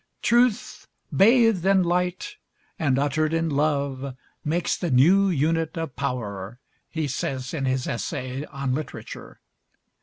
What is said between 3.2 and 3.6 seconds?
in